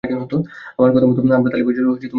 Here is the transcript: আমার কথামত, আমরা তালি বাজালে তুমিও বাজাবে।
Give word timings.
আমার 0.03 0.91
কথামত, 0.95 1.17
আমরা 1.31 1.49
তালি 1.51 1.63
বাজালে 1.63 1.79
তুমিও 1.79 1.93
বাজাবে। 1.93 2.09